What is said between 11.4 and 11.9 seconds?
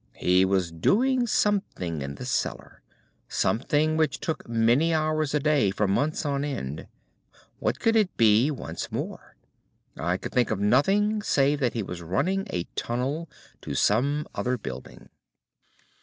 that he